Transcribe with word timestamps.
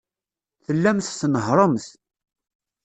Tellamt 0.65 1.07
tnehhṛemt. 1.19 1.85